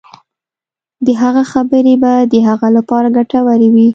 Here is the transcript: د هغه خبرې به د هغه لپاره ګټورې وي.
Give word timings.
د 1.05 1.07
هغه 1.21 1.43
خبرې 1.51 1.95
به 2.03 2.13
د 2.31 2.35
هغه 2.47 2.67
لپاره 2.77 3.13
ګټورې 3.17 3.67
وي. 3.73 3.87